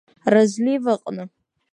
Разлив 0.33 0.85
аҟны. 0.93 1.23